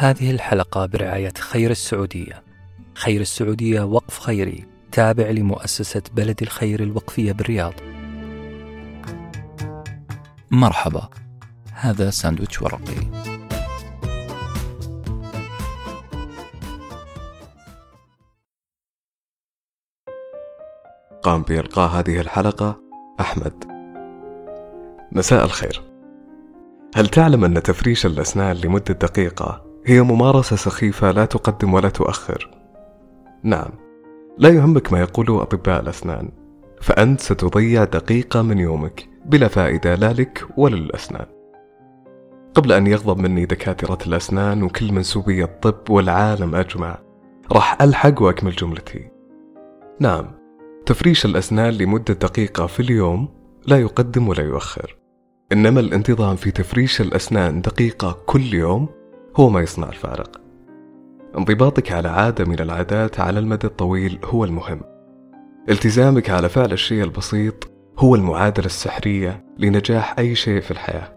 هذه 0.00 0.30
الحلقة 0.30 0.86
برعاية 0.86 1.32
خير 1.38 1.70
السعودية. 1.70 2.42
خير 2.94 3.20
السعودية 3.20 3.80
وقف 3.80 4.18
خيري 4.18 4.66
تابع 4.92 5.30
لمؤسسة 5.30 6.02
بلد 6.12 6.42
الخير 6.42 6.82
الوقفية 6.82 7.32
بالرياض. 7.32 7.72
مرحبا. 10.50 11.08
هذا 11.72 12.10
ساندويتش 12.10 12.62
ورقي. 12.62 12.94
قام 21.22 21.42
بإلقاء 21.42 21.90
هذه 21.90 22.20
الحلقة 22.20 22.80
أحمد 23.20 23.64
مساء 25.12 25.44
الخير 25.44 25.82
هل 26.94 27.08
تعلم 27.08 27.44
أن 27.44 27.62
تفريش 27.62 28.06
الأسنان 28.06 28.56
لمدة 28.56 28.94
دقيقة 28.94 29.69
هي 29.86 30.02
ممارسة 30.02 30.56
سخيفة 30.56 31.10
لا 31.10 31.24
تقدم 31.24 31.74
ولا 31.74 31.88
تؤخر؟ 31.88 32.50
نعم 33.42 33.70
لا 34.38 34.48
يهمك 34.48 34.92
ما 34.92 35.00
يقوله 35.00 35.42
أطباء 35.42 35.80
الأسنان 35.80 36.28
فأنت 36.80 37.20
ستضيع 37.20 37.84
دقيقة 37.84 38.42
من 38.42 38.58
يومك 38.58 39.08
بلا 39.26 39.48
فائدة 39.48 39.94
لا 39.94 40.12
لك 40.12 40.46
ولا 40.56 40.76
للأسنان. 40.76 41.26
قبل 42.54 42.72
أن 42.72 42.86
يغضب 42.86 43.18
مني 43.18 43.46
دكاترة 43.46 43.98
الأسنان 44.06 44.62
وكل 44.62 44.92
منسوبي 44.92 45.44
الطب 45.44 45.90
والعالم 45.90 46.54
أجمع 46.54 46.98
راح 47.52 47.82
ألحق 47.82 48.22
وأكمل 48.22 48.52
جملتي. 48.52 49.10
نعم 50.00 50.26
تفريش 50.86 51.24
الأسنان 51.24 51.72
لمدة 51.72 52.14
دقيقة 52.14 52.66
في 52.66 52.80
اليوم 52.80 53.28
لا 53.66 53.80
يقدم 53.80 54.28
ولا 54.28 54.42
يؤخر. 54.42 54.96
إنما 55.52 55.80
الانتظام 55.80 56.36
في 56.36 56.50
تفريش 56.50 57.00
الأسنان 57.00 57.60
دقيقة 57.60 58.18
كل 58.26 58.54
يوم 58.54 58.88
هو 59.40 59.48
ما 59.48 59.60
يصنع 59.60 59.88
الفارق. 59.88 60.40
انضباطك 61.38 61.92
على 61.92 62.08
عادة 62.08 62.44
من 62.44 62.60
العادات 62.60 63.20
على 63.20 63.38
المدى 63.38 63.66
الطويل 63.66 64.18
هو 64.24 64.44
المهم. 64.44 64.80
التزامك 65.68 66.30
على 66.30 66.48
فعل 66.48 66.72
الشيء 66.72 67.04
البسيط 67.04 67.70
هو 67.98 68.14
المعادلة 68.14 68.66
السحرية 68.66 69.44
لنجاح 69.58 70.18
أي 70.18 70.34
شيء 70.34 70.60
في 70.60 70.70
الحياة 70.70 71.16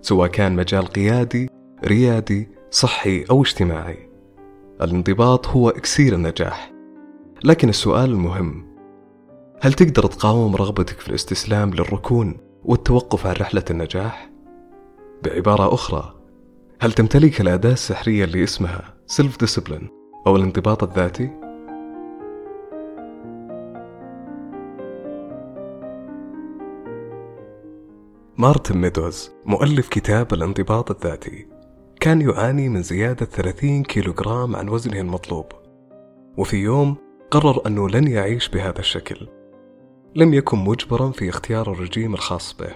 سواء 0.00 0.28
كان 0.28 0.56
مجال 0.56 0.86
قيادي 0.86 1.50
ريادي 1.84 2.48
صحي 2.70 3.24
أو 3.30 3.42
اجتماعي. 3.42 4.08
الانضباط 4.82 5.46
هو 5.46 5.68
إكسير 5.68 6.14
النجاح. 6.14 6.72
لكن 7.44 7.68
السؤال 7.68 8.10
المهم 8.10 8.66
هل 9.60 9.72
تقدر 9.72 10.02
تقاوم 10.06 10.56
رغبتك 10.56 11.00
في 11.00 11.08
الاستسلام 11.08 11.70
للركون 11.70 12.36
والتوقف 12.64 13.26
عن 13.26 13.32
رحلة 13.32 13.64
النجاح؟ 13.70 14.30
بعبارة 15.24 15.74
أخرى 15.74 16.17
هل 16.80 16.92
تمتلك 16.92 17.40
الأداة 17.40 17.72
السحرية 17.72 18.24
اللي 18.24 18.44
اسمها 18.44 18.94
self 19.06 19.38
discipline 19.38 19.88
أو 20.26 20.36
الانضباط 20.36 20.82
الذاتي؟ 20.82 21.30
مارتن 28.36 28.78
ميدوز 28.78 29.30
مؤلف 29.46 29.88
كتاب 29.88 30.32
الانضباط 30.32 30.90
الذاتي 30.90 31.46
كان 32.00 32.20
يعاني 32.20 32.68
من 32.68 32.82
زيادة 32.82 33.26
30 33.26 33.82
كيلوغرام 33.82 34.56
عن 34.56 34.68
وزنه 34.68 35.00
المطلوب 35.00 35.46
وفي 36.36 36.56
يوم 36.56 36.96
قرر 37.30 37.66
أنه 37.66 37.88
لن 37.88 38.08
يعيش 38.08 38.48
بهذا 38.48 38.78
الشكل 38.78 39.28
لم 40.14 40.34
يكن 40.34 40.58
مجبرا 40.58 41.10
في 41.10 41.28
اختيار 41.28 41.72
الرجيم 41.72 42.14
الخاص 42.14 42.56
به 42.56 42.70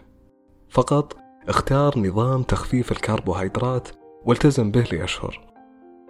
فقط 0.70 1.21
اختار 1.48 1.98
نظام 1.98 2.42
تخفيف 2.42 2.92
الكربوهيدرات 2.92 3.88
والتزم 4.24 4.70
به 4.70 4.84
لأشهر. 4.92 5.40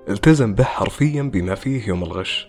التزم 0.08 0.54
به 0.54 0.64
حرفيا 0.64 1.22
بما 1.22 1.54
فيه 1.54 1.88
يوم 1.88 2.02
الغش. 2.02 2.48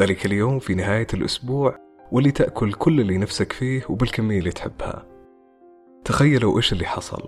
ذلك 0.00 0.26
اليوم 0.26 0.58
في 0.58 0.74
نهاية 0.74 1.06
الأسبوع 1.14 1.78
واللي 2.12 2.30
تأكل 2.30 2.72
كل 2.72 3.00
اللي 3.00 3.18
نفسك 3.18 3.52
فيه 3.52 3.82
وبالكمية 3.88 4.38
اللي 4.38 4.50
تحبها. 4.50 5.06
تخيلوا 6.04 6.56
إيش 6.56 6.72
اللي 6.72 6.86
حصل. 6.86 7.22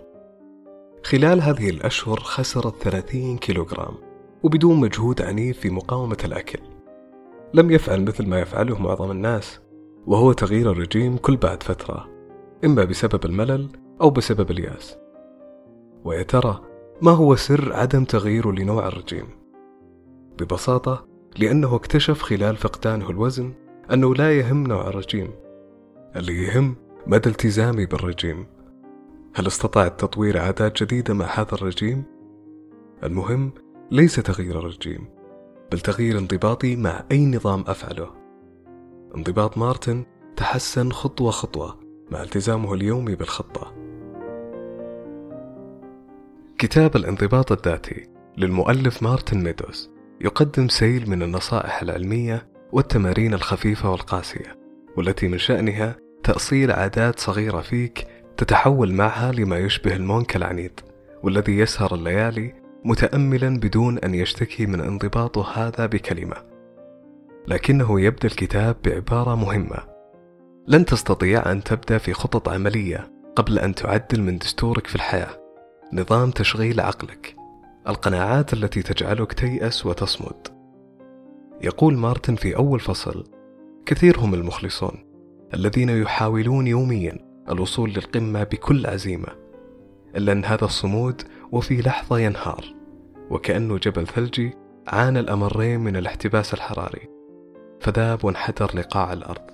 خلال 1.04 1.42
هذه 1.42 1.70
الأشهر 1.70 2.20
خسر 2.20 2.70
30 2.70 3.38
كيلوغرام 3.38 3.94
وبدون 4.42 4.80
مجهود 4.80 5.22
عنيف 5.22 5.58
في 5.58 5.70
مقاومة 5.70 6.18
الأكل. 6.24 6.58
لم 7.54 7.70
يفعل 7.70 8.04
مثل 8.04 8.26
ما 8.26 8.40
يفعله 8.40 8.78
معظم 8.78 9.10
الناس 9.10 9.60
وهو 10.06 10.32
تغيير 10.32 10.70
الرجيم 10.70 11.16
كل 11.16 11.36
بعد 11.36 11.62
فترة. 11.62 12.08
إما 12.64 12.84
بسبب 12.84 13.24
الملل 13.24 13.68
أو 14.00 14.10
بسبب 14.10 14.50
الياس. 14.50 14.96
ويا 16.04 16.22
ترى 16.22 16.60
ما 17.02 17.10
هو 17.10 17.36
سر 17.36 17.72
عدم 17.72 18.04
تغييره 18.04 18.52
لنوع 18.52 18.88
الرجيم؟ 18.88 19.26
ببساطة 20.38 21.06
لأنه 21.38 21.74
اكتشف 21.74 22.22
خلال 22.22 22.56
فقدانه 22.56 23.10
الوزن 23.10 23.52
أنه 23.92 24.14
لا 24.14 24.38
يهم 24.38 24.66
نوع 24.66 24.88
الرجيم. 24.88 25.30
اللي 26.16 26.46
يهم 26.46 26.76
مدى 27.06 27.28
التزامي 27.28 27.86
بالرجيم. 27.86 28.46
هل 29.34 29.46
استطعت 29.46 30.00
تطوير 30.00 30.38
عادات 30.38 30.82
جديدة 30.82 31.14
مع 31.14 31.26
هذا 31.26 31.52
الرجيم؟ 31.52 32.04
المهم 33.04 33.50
ليس 33.90 34.16
تغيير 34.16 34.58
الرجيم 34.58 35.08
بل 35.72 35.80
تغيير 35.80 36.18
انضباطي 36.18 36.76
مع 36.76 37.04
أي 37.12 37.26
نظام 37.26 37.64
أفعله. 37.66 38.10
انضباط 39.16 39.58
مارتن 39.58 40.04
تحسن 40.36 40.92
خطوة 40.92 41.30
خطوة 41.30 41.78
مع 42.10 42.22
التزامه 42.22 42.74
اليومي 42.74 43.14
بالخطة. 43.14 43.77
كتاب 46.58 46.96
الانضباط 46.96 47.52
الذاتي 47.52 48.08
للمؤلف 48.36 49.02
مارتن 49.02 49.42
ميدوز 49.42 49.90
يقدم 50.20 50.68
سيل 50.68 51.10
من 51.10 51.22
النصائح 51.22 51.82
العلمية 51.82 52.48
والتمارين 52.72 53.34
الخفيفة 53.34 53.90
والقاسية 53.90 54.58
والتي 54.96 55.28
من 55.28 55.38
شأنها 55.38 55.96
تأصيل 56.24 56.72
عادات 56.72 57.20
صغيرة 57.20 57.60
فيك 57.60 58.06
تتحول 58.36 58.92
معها 58.92 59.32
لما 59.32 59.58
يشبه 59.58 59.96
ال 59.96 60.04
monk 60.04 60.36
العنيد 60.36 60.80
والذي 61.22 61.58
يسهر 61.58 61.94
الليالي 61.94 62.54
متأملا 62.84 63.60
بدون 63.60 63.98
أن 63.98 64.14
يشتكي 64.14 64.66
من 64.66 64.80
انضباطه 64.80 65.52
هذا 65.54 65.86
بكلمة. 65.86 66.36
لكنه 67.48 68.00
يبدأ 68.00 68.28
الكتاب 68.28 68.76
بعبارة 68.84 69.34
مهمة. 69.34 69.78
لن 70.68 70.84
تستطيع 70.84 71.52
أن 71.52 71.64
تبدأ 71.64 71.98
في 71.98 72.12
خطط 72.12 72.48
عملية 72.48 73.12
قبل 73.36 73.58
أن 73.58 73.74
تعدل 73.74 74.22
من 74.22 74.38
دستورك 74.38 74.86
في 74.86 74.94
الحياة. 74.94 75.37
نظام 75.92 76.30
تشغيل 76.30 76.80
عقلك 76.80 77.36
القناعات 77.88 78.52
التي 78.52 78.82
تجعلك 78.82 79.32
تيأس 79.32 79.86
وتصمد. 79.86 80.48
يقول 81.62 81.96
مارتن 81.96 82.34
في 82.34 82.56
أول 82.56 82.80
فصل 82.80 83.24
كثير 83.86 84.18
هم 84.18 84.34
المخلصون 84.34 85.04
الذين 85.54 85.88
يحاولون 85.88 86.66
يوميا 86.66 87.18
الوصول 87.48 87.90
للقمة 87.90 88.42
بكل 88.42 88.86
عزيمة. 88.86 89.28
إلا 90.16 90.32
أن 90.32 90.44
هذا 90.44 90.64
الصمود 90.64 91.22
وفي 91.52 91.82
لحظة 91.82 92.18
ينهار 92.18 92.64
وكأنه 93.30 93.78
جبل 93.78 94.06
ثلجي 94.06 94.52
عانى 94.88 95.20
الأمرين 95.20 95.80
من 95.80 95.96
الاحتباس 95.96 96.54
الحراري 96.54 97.08
فذاب 97.80 98.24
وانحدر 98.24 98.70
لقاع 98.74 99.12
الأرض. 99.12 99.50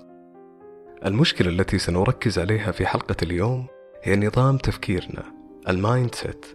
المشكلة 1.05 1.49
التي 1.49 1.77
سنركز 1.77 2.39
عليها 2.39 2.71
في 2.71 2.85
حلقة 2.85 3.15
اليوم 3.23 3.65
هي 4.03 4.15
نظام 4.15 4.57
تفكيرنا 4.57 5.23
ال 5.69 6.15
mindset 6.15 6.45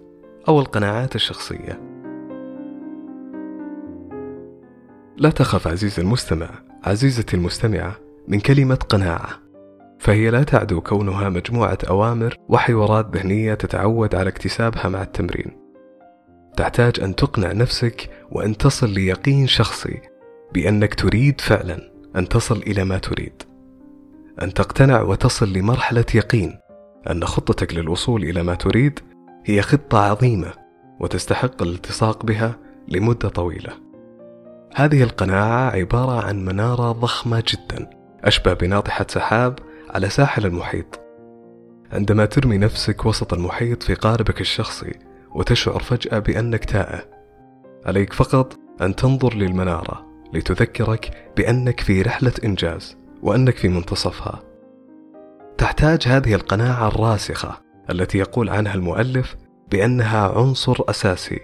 أو 0.48 0.60
القناعات 0.60 1.15
الشخصية. 1.15 1.81
لا 5.16 5.31
تخف 5.31 5.69
عزيزي 5.69 6.03
المستمع. 6.03 6.48
عزيزتي 6.84 7.37
المستمعة 7.37 7.97
من 8.28 8.41
كلمة 8.41 8.75
قناعة. 8.75 9.28
فهي 9.98 10.31
لا 10.31 10.43
تعدو 10.43 10.81
كونها 10.81 11.28
مجموعة 11.28 11.78
أوامر 11.88 12.37
وحوارات 12.48 13.16
ذهنية 13.16 13.54
تتعود 13.54 14.15
على 14.15 14.28
اكتسابها 14.28 14.88
مع 14.88 15.03
التمرين. 15.03 15.56
تحتاج 16.56 17.01
أن 17.01 17.16
تقنع 17.16 17.53
نفسك 17.53 18.10
وأن 18.33 18.56
تصل 18.56 18.91
ليقين 18.91 19.47
شخصي 19.47 20.01
بأنك 20.54 20.95
تريد 20.95 21.41
فعلا 21.41 21.92
أن 22.16 22.28
تصل 22.28 22.56
إلى 22.56 22.84
ما 22.84 22.98
تريد. 22.98 23.42
أن 24.42 24.54
تقتنع 24.54 25.03
وتصل 25.03 25.53
لمرحلة 25.53 26.06
يقين. 26.15 26.59
أن 27.10 27.24
خطتك 27.24 27.74
للوصول 27.74 28.22
إلى 28.22 28.42
ما 28.42 28.54
تريد 28.54 29.00
هي 29.44 29.62
خطة 29.62 29.98
عظيمة 29.98 30.52
وتستحق 31.00 31.62
الالتصاق 31.62 32.26
بها 32.26 32.56
لمدة 32.88 33.28
طويلة. 33.28 33.72
هذه 34.74 35.02
القناعة 35.02 35.70
عبارة 35.70 36.26
عن 36.26 36.44
منارة 36.44 36.92
ضخمة 36.92 37.44
جدا 37.48 37.91
أشبه 38.24 38.52
بناطحة 38.52 39.06
سحاب 39.08 39.58
على 39.91 40.08
ساحل 40.08 40.47
المحيط. 40.47 41.00
عندما 41.92 42.24
ترمي 42.24 42.58
نفسك 42.58 43.06
وسط 43.06 43.34
المحيط 43.34 43.82
في 43.82 43.94
قاربك 43.94 44.41
الشخصي 44.41 44.92
وتشعر 45.34 45.80
فجأة 45.80 46.18
بأنك 46.18 46.64
تائه، 46.64 47.04
عليك 47.86 48.12
فقط 48.12 48.58
أن 48.80 48.96
تنظر 48.96 49.34
للمنارة 49.34 50.06
لتذكرك 50.32 51.32
بأنك 51.36 51.80
في 51.80 52.03
رحلة 52.03 52.32
إنجاز 52.44 52.96
وأنك 53.22 53.56
في 53.56 53.68
منتصفها. 53.68 54.49
تحتاج 55.60 56.03
هذه 56.07 56.34
القناعة 56.34 56.89
الراسخة 56.89 57.60
التي 57.91 58.18
يقول 58.18 58.48
عنها 58.48 58.74
المؤلف 58.74 59.36
بأنها 59.71 60.28
عنصر 60.28 60.77
أساسي. 60.89 61.41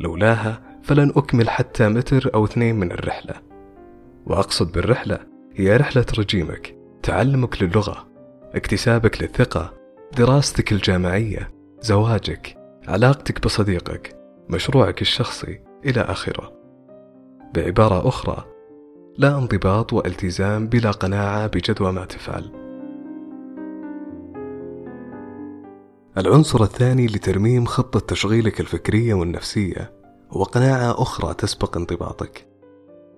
لولاها 0.00 0.60
فلن 0.82 1.12
أكمل 1.16 1.50
حتى 1.50 1.88
متر 1.88 2.30
أو 2.34 2.44
اثنين 2.44 2.76
من 2.76 2.92
الرحلة. 2.92 3.34
وأقصد 4.26 4.72
بالرحلة 4.72 5.18
هي 5.54 5.76
رحلة 5.76 6.06
رجيمك 6.18 6.76
تعلمك 7.02 7.62
للغة 7.62 8.06
اكتسابك 8.54 9.22
للثقة 9.22 9.74
دراستك 10.16 10.72
الجامعية 10.72 11.50
زواجك 11.80 12.56
علاقتك 12.88 13.44
بصديقك 13.44 14.16
مشروعك 14.48 15.02
الشخصي 15.02 15.60
إلى 15.84 16.00
آخره. 16.00 16.52
بعبارة 17.54 18.08
أخرى 18.08 18.44
لا 19.18 19.38
انضباط 19.38 19.92
والتزام 19.92 20.66
بلا 20.68 20.90
قناعة 20.90 21.46
بجدوى 21.46 21.92
ما 21.92 22.04
تفعل. 22.04 22.61
العنصر 26.18 26.62
الثاني 26.62 27.06
لترميم 27.06 27.64
خطة 27.64 28.00
تشغيلك 28.00 28.60
الفكرية 28.60 29.14
والنفسية 29.14 29.92
هو 30.30 30.42
قناعة 30.42 31.02
أخرى 31.02 31.34
تسبق 31.34 31.76
انضباطك. 31.76 32.48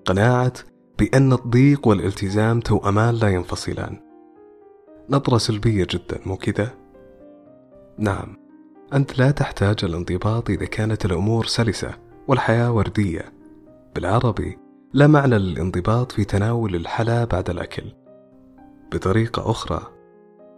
قناعة 0.05 0.53
بأن 0.99 1.33
الضيق 1.33 1.89
والالتزام 1.89 2.61
توأمان 2.61 3.15
لا 3.15 3.29
ينفصلان. 3.29 4.01
نظرة 5.11 5.39
سلبية 5.39 5.87
جدا 5.91 6.21
مو 6.27 6.37
كذا؟ 6.37 6.75
نعم 7.99 8.37
أنت 8.93 9.19
لا 9.19 9.31
تحتاج 9.31 9.77
الانضباط 9.85 10.51
إذا 10.51 10.67
كانت 10.67 11.05
الأمور 11.05 11.47
سلسة 11.47 11.95
والحياة 12.29 12.73
وردية. 12.73 13.33
بالعربي 13.95 14.59
لا 14.93 15.07
معنى 15.07 15.39
للانضباط 15.39 16.13
في 16.13 16.25
تناول 16.25 16.75
الحلا 16.75 17.25
بعد 17.25 17.51
الأكل. 17.51 17.93
بطريقة 18.93 19.51
أخرى 19.51 19.94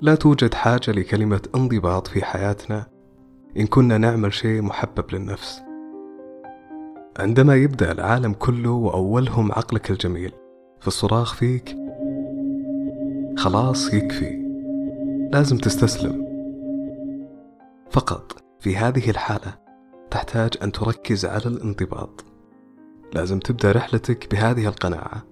لا 0.00 0.14
توجد 0.14 0.54
حاجة 0.54 0.90
لكلمة 0.90 1.40
انضباط 1.54 2.06
في 2.06 2.24
حياتنا 2.24 2.86
إن 3.56 3.66
كنا 3.66 3.98
نعمل 3.98 4.32
شيء 4.32 4.62
محبب 4.62 5.04
للنفس. 5.12 5.62
عندما 7.18 7.54
يبدأ 7.54 7.92
العالم 7.92 8.32
كله 8.32 8.70
وأولهم 8.70 9.52
عقلك 9.52 9.90
الجميل 9.90 10.32
في 10.80 10.88
الصراخ 10.88 11.34
فيك 11.34 11.76
خلاص 13.36 13.94
يكفي. 13.94 14.42
لازم 15.32 15.58
تستسلم. 15.58 16.26
فقط 17.90 18.36
في 18.60 18.76
هذه 18.76 19.10
الحالة 19.10 19.58
تحتاج 20.10 20.50
أن 20.62 20.72
تركز 20.72 21.26
على 21.26 21.46
الانضباط. 21.46 22.24
لازم 23.14 23.38
تبدأ 23.38 23.72
رحلتك 23.72 24.30
بهذه 24.30 24.66
القناعة 24.66 25.22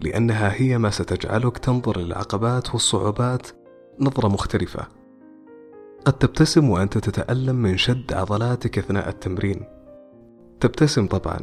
لأنها 0.00 0.52
هي 0.54 0.78
ما 0.78 0.90
ستجعلك 0.90 1.58
تنظر 1.58 1.98
للعقبات 1.98 2.72
والصعوبات 2.72 3.61
نظرة 4.00 4.28
مختلفة. 4.28 4.86
قد 6.04 6.12
تبتسم 6.12 6.70
وأنت 6.70 6.98
تتألم 6.98 7.56
من 7.56 7.76
شد 7.76 8.12
عضلاتك 8.12 8.78
أثناء 8.78 9.08
التمرين. 9.08 9.64
تبتسم 10.60 11.06
طبعا 11.06 11.38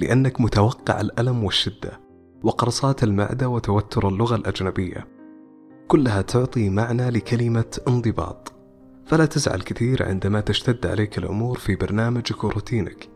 لأنك 0.00 0.40
متوقع 0.40 1.00
الألم 1.00 1.44
والشدة 1.44 2.00
وقرصات 2.42 3.04
المعدة 3.04 3.48
وتوتر 3.48 4.08
اللغة 4.08 4.36
الأجنبية. 4.36 5.08
كلها 5.88 6.22
تعطي 6.22 6.70
معنى 6.70 7.10
لكلمة 7.10 7.78
انضباط. 7.88 8.52
فلا 9.06 9.26
تزعل 9.26 9.60
كثير 9.60 10.08
عندما 10.08 10.40
تشتد 10.40 10.86
عليك 10.86 11.18
الأمور 11.18 11.58
في 11.58 11.76
برنامجك 11.76 12.44
وروتينك 12.44 13.08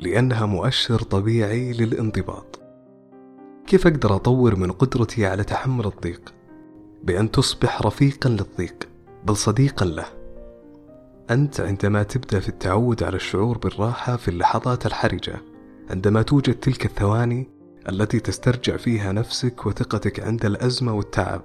لأنها 0.00 0.46
مؤشر 0.46 1.02
طبيعي 1.02 1.72
للانضباط. 1.72 2.60
كيف 3.66 3.86
أقدر 3.86 4.16
أطور 4.16 4.56
من 4.56 4.72
قدرتي 4.72 5.26
على 5.26 5.44
تحمل 5.44 5.86
الضيق؟ 5.86 6.34
بأن 7.02 7.30
تصبح 7.30 7.82
رفيقا 7.82 8.30
للضيق 8.30 8.88
بل 9.24 9.36
صديقا 9.36 9.86
له. 9.86 10.06
أنت 11.30 11.60
عندما 11.60 12.02
تبدأ 12.02 12.40
في 12.40 12.48
التعود 12.48 13.02
على 13.02 13.16
الشعور 13.16 13.58
بالراحة 13.58 14.16
في 14.16 14.28
اللحظات 14.28 14.86
الحرجة 14.86 15.42
عندما 15.90 16.22
توجد 16.22 16.54
تلك 16.54 16.86
الثواني 16.86 17.48
التي 17.88 18.20
تسترجع 18.20 18.76
فيها 18.76 19.12
نفسك 19.12 19.66
وثقتك 19.66 20.20
عند 20.20 20.44
الأزمة 20.44 20.92
والتعب 20.92 21.42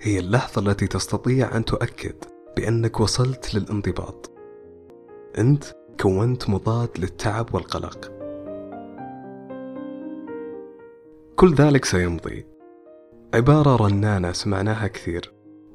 هي 0.00 0.18
اللحظة 0.18 0.70
التي 0.70 0.86
تستطيع 0.86 1.56
أن 1.56 1.64
تؤكد 1.64 2.14
بأنك 2.56 3.00
وصلت 3.00 3.54
للانضباط. 3.54 4.30
أنت 5.38 5.64
كونت 6.00 6.50
مضاد 6.50 6.88
للتعب 6.98 7.54
والقلق. 7.54 8.12
كل 11.36 11.54
ذلك 11.54 11.84
سيمضي. 11.84 12.53
عبارة 13.34 13.76
رنانة 13.76 14.32
سمعناها 14.32 14.86
كثير. 14.86 15.32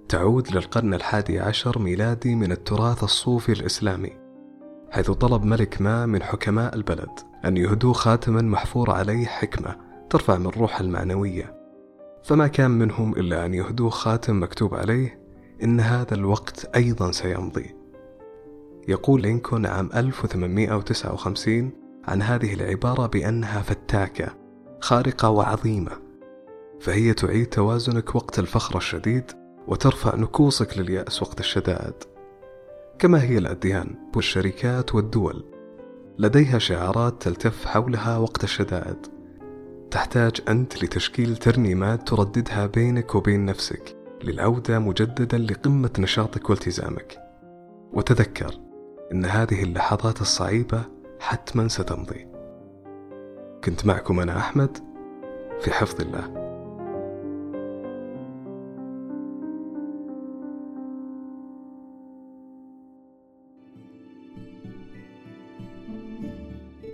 تعود 0.10 0.52
للقرن 0.52 0.94
الحادي 0.94 1.40
عشر 1.40 1.80
ميلادي 1.80 2.36
من 2.36 2.52
التراث 2.52 3.04
الصوفي 3.04 3.52
الإسلامي 3.52 4.12
حيث 4.92 5.12
طلب 5.12 5.46
ملك 5.46 5.82
ما 5.82 6.06
من 6.06 6.24
حكماء 6.24 6.76
البلد 6.76 7.10
أن 7.46 7.58
يهدوا 7.58 7.94
خاتما 7.94 8.42
محفور 8.42 8.92
عليه 8.92 9.26
حكمة 9.26 9.76
ترفع 10.10 10.38
من 10.38 10.48
روح 10.48 10.80
المعنوية. 10.80 11.56
فما 12.24 12.48
كان 12.48 12.72
منهم 12.72 13.14
إلا 13.14 13.46
أن 13.46 13.54
يهدوا 13.54 13.90
خاتم 13.90 14.44
مكتوب 14.44 14.76
عليه 14.76 15.20
إن 15.64 15.80
هذا 15.80 16.14
الوقت 16.14 16.66
أيضا 16.76 17.12
سيمضي. 17.12 17.76
يقول 18.88 19.22
لينكولن 19.22 19.66
عام 19.66 19.90
1859 19.96 21.72
عن 22.08 22.22
هذه 22.22 22.54
العبارة 22.54 23.08
بأنها 23.08 23.62
فتاكة 23.62 24.34
خارقة 24.82 25.30
وعظيمة 25.30 26.09
فهي 26.90 27.14
تعيد 27.14 27.46
توازنك 27.46 28.16
وقت 28.16 28.40
الفخر 28.40 28.78
الشديد 28.78 29.32
وترفع 29.68 30.16
نكوصك 30.16 30.78
لليأس 30.78 31.22
وقت 31.22 31.40
الشدائد. 31.40 31.94
كما 33.00 33.24
هي 33.24 33.38
الأديان 33.38 33.96
والشركات 34.16 34.96
والدول 34.96 35.46
لديها 36.20 36.60
شعارات 36.60 37.22
تلتف 37.22 37.66
حولها 37.66 38.18
وقت 38.18 38.44
الشدائد. 38.44 38.98
تحتاج 39.92 40.42
أنت 40.48 40.84
لتشكيل 40.84 41.38
ترنيمات 41.38 42.08
ترددها 42.08 42.66
بينك 42.66 43.16
وبين 43.16 43.46
نفسك 43.46 43.96
للعودة 44.24 44.80
مجددا 44.80 45.38
لقمة 45.38 45.92
نشاطك 46.00 46.50
والتزامك. 46.50 47.18
وتذكر 47.94 48.54
إن 49.12 49.26
هذه 49.26 49.64
اللحظات 49.64 50.22
الصعيبة 50.22 50.84
حتما 51.20 51.68
ستمضي. 51.68 52.28
كنت 53.64 53.86
معكم 53.86 54.20
أنا 54.20 54.38
أحمد 54.38 54.78
في 55.62 55.72
حفظ 55.72 56.02
الله. 56.02 56.49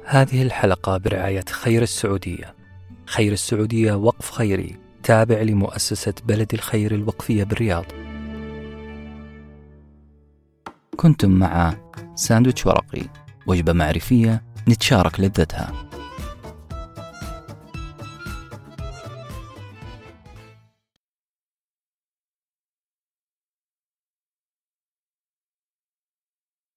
هذه 0.08 0.42
الحلقة 0.42 0.98
برعاية 0.98 1.46
خير 1.50 1.82
السعودية. 1.82 2.56
خير 3.06 3.34
السعودية 3.34 3.94
وقف 3.94 4.32
خيري 4.32 4.76
تابع 5.04 5.42
لمؤسسة 5.42 6.14
بلد 6.26 6.54
الخير 6.54 6.96
الوقفية 6.96 7.44
بالرياض. 7.44 7.86
كنتم 10.98 11.32
مع 11.32 11.74
ساندويتش 12.16 12.66
ورقي 12.66 13.02
وجبة 13.48 13.74
معرفية 13.74 14.44
نتشارك 14.70 15.20
لذتها. 15.20 15.85